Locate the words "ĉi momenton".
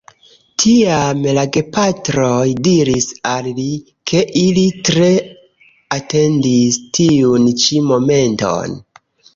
7.65-8.79